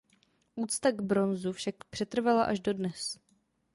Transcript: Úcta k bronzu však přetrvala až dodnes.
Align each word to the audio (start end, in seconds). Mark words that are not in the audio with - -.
Úcta 0.55 0.91
k 0.91 1.01
bronzu 1.01 1.51
však 1.53 1.83
přetrvala 1.83 2.43
až 2.43 2.59
dodnes. 2.59 3.19